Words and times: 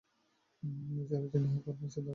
এছাড়াও 1.01 1.27
তিনি 1.31 1.45
high 1.47 1.61
performance 1.65 1.93
দলে 1.95 1.99
ডাক 1.99 2.05
পান। 2.05 2.09